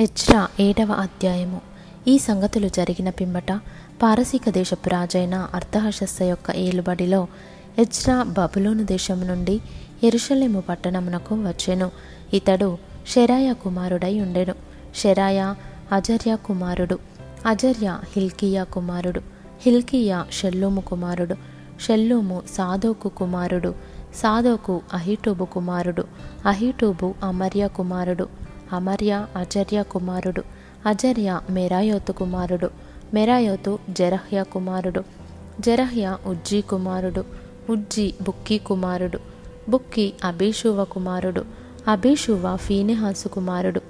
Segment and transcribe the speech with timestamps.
[0.00, 1.60] హెచ్రా ఏడవ అధ్యాయము.
[2.08, 3.52] ఈ సంగతులు జరిగిన పిమ్మట
[4.02, 7.26] పారసీక దేశపు రాజైన అర్థహశస్త యొక్క ఏలుబడిలో
[7.78, 9.60] హెచ్రా బబులోను దేశము నుండి
[10.04, 11.90] ఎరుషలేము పట్టణమునకు వచ్చెను.
[12.34, 14.54] ఇతడు షెరాయ కుమారుడై ఉండెను.
[14.96, 15.54] షెరాయ
[15.92, 16.98] అజర్య కుమారుడు.
[17.46, 19.20] అజర్య హిల్కియా కుమారుడు.
[19.62, 21.34] హిల్కియా షెల్లూము కుమారుడు.
[21.86, 23.74] షెల్లూము సాదోకు కుమారుడు.
[24.14, 26.04] సాదోకు అహిటూబు కుమారుడు.
[26.46, 28.39] అహిటూబు అమర్య కుమారుడు.
[28.72, 30.42] అమర్య అజర్య కుమారుడు.
[30.86, 32.70] అజర్య మెరాయోతు కుమారుడు.
[33.14, 35.04] మెరాయోతు జరహ్య కుమారుడు.
[35.60, 37.24] జరహ్య ఉజ్జీ కుమారుడు.
[37.70, 39.18] ఉజ్జి బుక్కి కుమారుడు.
[39.68, 41.44] బుక్కి అభిషువ కుమారుడు.
[41.88, 43.80] అభిషువ ఫీనెహాసు కుమారుడు.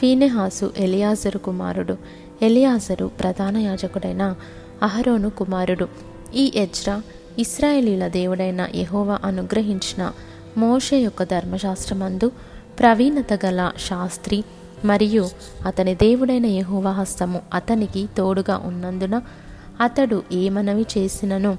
[0.00, 1.96] ఫీనెహాసు ఎలియాజరు కుమారుడు.
[2.42, 4.34] ఎలియాజరు ప్రధాన యాజకుడైన
[4.82, 5.88] అహరోను కుమారుడు.
[6.34, 7.02] ఈ ఎజ్రా
[7.38, 10.12] ఇస్రాయేలీల దేవుడైన యహోవా అనుగ్రహించిన
[10.56, 12.32] మోషే యొక్క ధర్మశాస్త్రమందు
[12.78, 14.44] ప్రవీణత గల శాస్త్రి
[14.84, 15.28] మరియు
[15.66, 19.22] అతని దేవుడైన యహోవాహస్తము అతనికి తోడుగా ఉన్నందున
[19.80, 21.58] అతడు ఏ మనవి చేసినను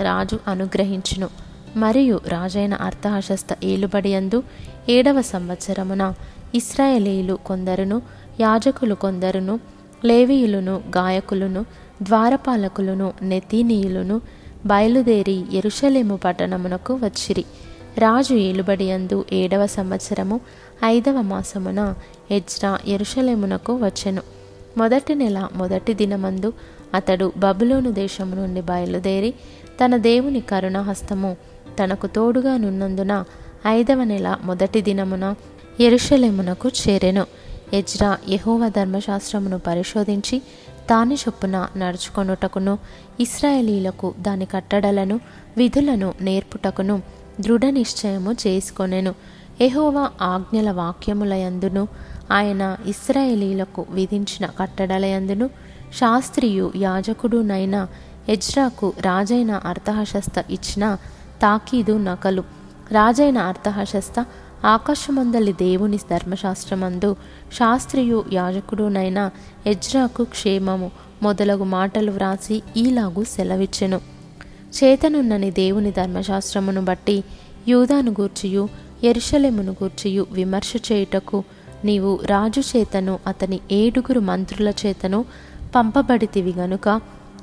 [0.00, 1.28] రాజు అనుగ్రహించును.
[1.76, 4.42] మరియు రాజైన అర్థహశస్త ఏలుబడియందు
[4.88, 6.14] ఏడవ సంవత్సరమున
[6.54, 8.02] ఇస్రాయేలీలు కొందరును
[8.40, 9.60] యాజకులు కొందరును
[10.04, 11.66] లేవీయులను గాయకులను
[12.02, 14.20] ద్వారపాలకులను నెతీనీయులను
[14.66, 17.44] బయలుదేరి ఎరుషలేము పట్టణమునకు వచ్చిరి.
[17.96, 20.40] రాజు ఏలుబడియందు ఏడవ సంవత్సరము
[20.84, 21.94] ఐదవ మాసమున
[22.30, 24.22] ఎజ్రా ఎరుషలేమునకు వచ్చెను.
[24.76, 26.52] మొదటి నెల మొదటి దినమందు
[26.94, 29.34] అతడు బబులోను దేశము నుండి బయలుదేరి
[29.84, 31.36] తన దేవుని కరుణహస్తము
[31.82, 33.24] తనకు తోడుగా నున్నందున
[33.66, 35.34] ఐదవ నెల మొదటి దినమున
[35.80, 37.26] ఎరుషలేమునకు చేరెను.
[37.72, 40.42] ఎజ్రా యహోవ ధర్మశాస్త్రమును పరిశోధించి
[40.90, 42.78] దాని చొప్పున నడుచుకొనుటకును
[43.20, 45.20] ఇస్రాయేలీలకు దాని కట్టడలను
[45.56, 47.02] విధులను నేర్పుటకును
[47.40, 49.14] దృఢ నిశ్చయము చేసుకొనెను.
[49.60, 51.88] ఎహోవా ఆజ్ఞల వాక్యములయందును
[52.32, 55.50] ఆయన ఇస్రాయేలీలకు విధించిన కట్టడలయందును
[55.98, 57.86] శాస్త్రియు యాజకుడునైన
[58.28, 60.94] ఎజ్రాకు రాజైన అర్థహశస్త ఇచ్చిన
[61.42, 62.42] తాకీదు నకలు.
[62.92, 64.26] రాజైన అర్థహశస్త
[64.64, 67.16] ఆకాశమందలి దేవుని ధర్మశాస్త్రమందు
[67.52, 69.30] శాస్త్రియు యాజకుడునైన
[69.66, 70.90] ఎజ్రాకు క్షేమము
[71.22, 74.17] మొదలగు మాటలు వ్రాసి ఈలాగు సెలవిచ్చెను.
[74.76, 77.24] చేతనున్నని దేవుని ధర్మశాస్త్రమును బట్టి
[77.68, 78.68] యూదాను గూర్చియు
[79.04, 81.44] ఎరుషలేమును గూర్చియు విమర్శ చేయుటకు
[81.84, 85.24] నీవు రాజు చేతను అతని ఏడుగురు మంత్రుల చేతను
[85.74, 87.00] పంపబడితివి గనుక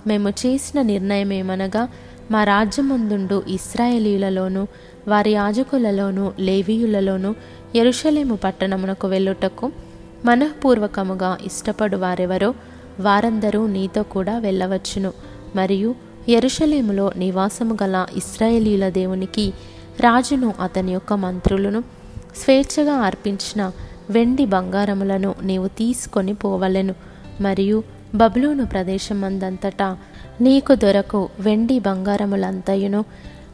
[0.07, 1.89] మేము చేసిన నిర్ణయమేమనగా
[2.31, 4.67] మా రాజ్యమందుండు ఇస్రాయేలీలలోనూ
[5.07, 7.35] వారి యాజకులలోనూ లేవీయులలోనూ
[7.75, 9.71] ఎరుషలేము పట్టణమునకు వెళ్ళుటకు
[10.25, 12.53] మనఃపూర్వకముగా ఇష్టపడు వారెవరో
[12.99, 15.13] వారందరూ నీతో కూడా వెళ్ళవచ్చును.
[15.55, 15.95] మరియు
[16.29, 19.53] ఎరుషలేములో నివాసము గల ఇస్రాయేలీల దేవునికి
[19.99, 21.83] రాజును అతని యొక్క మంత్రులను
[22.35, 23.71] స్వేచ్ఛగా అర్పించిన
[24.09, 26.95] వెండి బంగారములను నీవు తీసుకొని పోవలెను.
[27.41, 27.83] మరియు
[28.15, 29.97] బబులోను ప్రదేశమందంతటా
[30.41, 33.05] నీకు దొరకు వెండి బంగారములంతయును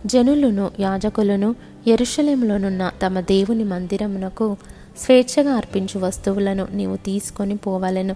[0.05, 1.55] జనులను యాజకులను
[1.87, 4.57] ఎరుషలేములోనున్న తమ దేవుని మందిరమునకు
[4.97, 8.13] స్వేచ్ఛగా అర్పించు వస్తువులను నీవు తీసుకొని పోవలెను.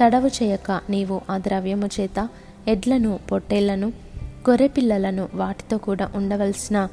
[0.00, 2.28] తడవు చేయక నీవు ఆ ద్రవ్యము చేత
[2.68, 3.88] ఎడ్లను పొట్టేళ్ళను
[4.50, 6.88] గొర్రెపిల్లలను వాటితో కూడా ఉండవలసిన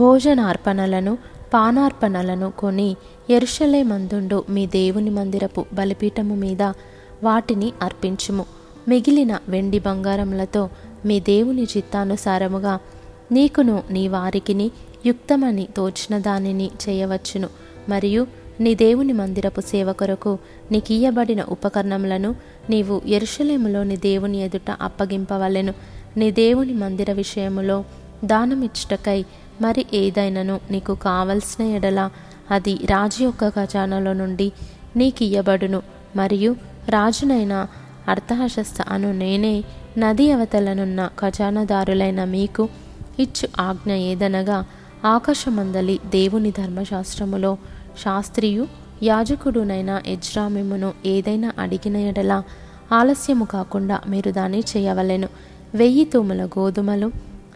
[0.00, 1.18] భోజనార్పణలను
[1.54, 2.96] పానార్పణలను కొని
[3.30, 6.62] ఎరుషలే మందుండు మీ దేవుని మందిరపు బలిపీఠము మీద
[7.22, 8.44] వాటిని అర్పించుము.
[8.88, 10.68] మిగిలిన వెండి బంగారములతో
[11.06, 12.78] మీ దేవుని చిత్తానుసారముగా
[13.32, 14.70] నీకును నీ వారికిని
[15.06, 17.48] యుక్తమని తోచిన దానిని చేయవచ్చును.
[17.88, 18.26] మరియు
[18.60, 20.38] నీ దేవుని మందిరపు సేవ కొరకు
[20.72, 22.34] నీకియ్యబడిన ఉపకరణములను
[22.70, 25.74] నీవు ఎరుషలేములోని దేవుని ఎదుట అప్పగింపవలెను.
[26.16, 27.84] నీ దేవుని మందిర విషయములో
[28.24, 29.24] దానమిచ్చుటకై
[29.60, 32.10] మరి ఏదైనను నీకు కావలసిన ఎడల
[32.50, 34.52] అది రాజు యొక్క ఖజానాలో నుండి
[34.96, 35.82] నీకియ్యబడును.
[36.16, 36.56] మరియు
[36.88, 37.66] రాజునైన
[38.08, 39.64] అర్థహశస్త అను నేనే
[39.98, 42.68] నది అవతలనున్న ఖజానాదారులైన మీకు
[43.18, 44.64] ఇచ్చు ఆజ్ఞ ఏదనగా
[45.04, 47.58] ఆకాశమందలి దేవుని ధర్మశాస్త్రములో
[47.98, 48.66] శాస్త్రియు
[49.02, 52.42] యాజకుడునైన ఎజ్రామిమును ఏదైనా అడిగిన ఎడల
[52.92, 55.28] ఆలస్యము కాకుండా మీరు దాన్ని చేయవలెను.
[55.74, 57.10] వెయ్యి తూముల గోధుమలు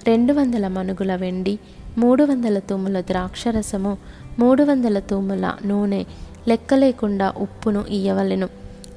[0.06, 1.58] రెండు వందల మనుగుల వెండి
[1.98, 3.98] మూడు వందల తూముల ద్రాక్షరసము
[4.38, 6.04] మూడు వందల తూముల నూనె
[6.48, 8.48] లెక్క లేకుండా ఉప్పును ఇయ్యవలెను.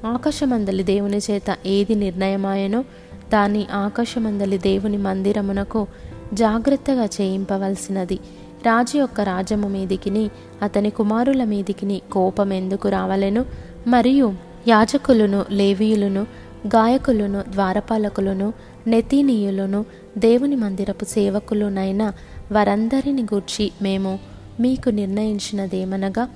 [0.06, 2.84] ఆకాశమందలి దేవుని చేత ఏది నిర్ణయమాయనో
[3.32, 5.86] దాన్ని ఆకాశమందలి దేవుని మందిరమునకు
[6.34, 8.18] జాగ్రత్తగా చేయింపవలసినది.
[8.66, 10.30] రాజు యొక్క రాజము మీదికిని
[10.62, 13.44] అతని కుమారుల మీదికిని కోపం ఎందుకు రావలెను?
[13.86, 14.34] మరియు
[14.68, 16.26] యాజకులను లేవీయులను
[16.66, 18.52] గాయకులను ద్వారపాలకులను
[18.86, 19.84] నెతీనీయులను
[20.18, 22.12] దేవుని మందిరపు సేవకులునైన
[22.52, 24.18] వారందరిని గూర్చి మేము
[24.60, 26.28] మీకు నిర్ణయించినదేమనగా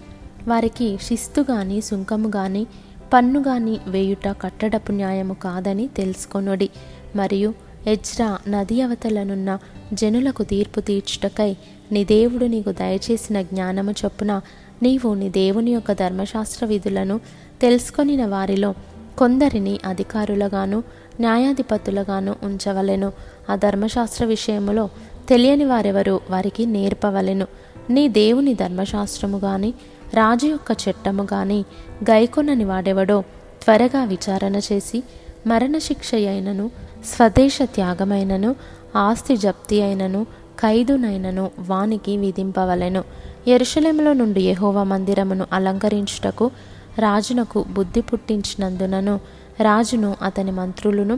[0.48, 2.66] వారికి శిస్తు గాని సుంకము గాని
[3.12, 6.70] పన్ను గాని వేయుట కట్టడపు న్యాయము కాదని తెలుసుకొనుడి.
[7.16, 7.54] మరియు
[7.86, 9.58] ఎజ్రా నది అవతలనున్న
[9.92, 11.56] జనులకు తీర్పు తీర్చుటకై
[11.92, 14.40] నీ దేవుడు నీకు దయచేసిన జ్ఞానము చొప్పున
[14.82, 17.20] నీవు నీ దేవుని యొక్క ధర్మశాస్త్ర విధులను
[17.60, 18.74] తెలుసుకొనిన వారిలో
[19.18, 20.82] కొందరిని అధికారులుగాను
[21.20, 23.12] న్యాయాధిపతులుగాను ఉంచవలెను.
[23.50, 24.88] ఆ ధర్మశాస్త్ర విషయములో
[25.28, 27.46] తెలియని వారెవరు వారికి నేర్పవలెను.
[27.90, 29.74] నీ దేవుని ధర్మశాస్త్రము గాని
[30.14, 31.64] రాజు యొక్క చట్టము గాని
[32.10, 33.20] గైకొనని వాడెవడో
[33.64, 35.02] త్వరగా విచారణ చేసి
[35.46, 36.70] మరణశిక్ష అయినను
[37.06, 38.50] స్వదేశ త్యాగమైనను
[38.96, 40.20] ఆస్తి జప్తి అయినను
[40.60, 43.04] ఖైదునైనను వానికి విధింపవలెను.
[43.48, 46.50] ఎరుషలేములో నుండి యహోవ మందిరమును అలంకరించుటకు
[46.98, 49.20] రాజునకు బుద్ధి పుట్టించినందునను
[49.60, 51.16] రాజును అతని మంత్రులను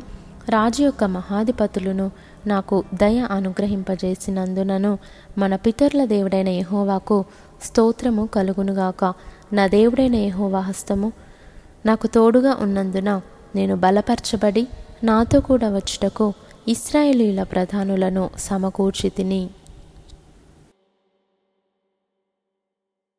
[0.49, 2.11] రాజు యొక్క మహాధిపతులను
[2.47, 4.99] నాకు దయ అనుగ్రహింపజేసినందునను
[5.39, 7.25] మన పితరుల దేవుడైన యహోవాకు
[7.65, 9.03] స్తోత్రము కలుగునుగాక.
[9.53, 11.13] నా దేవుడైన యహోవా హస్తము
[11.87, 13.11] నాకు తోడుగా ఉన్నందున
[13.55, 14.65] నేను బలపరచబడి
[15.05, 16.35] నాతో కూడా వచ్చుటకు
[16.69, 19.51] ఇస్రాయేలీల ప్రధానులను సమకూర్చి తిని.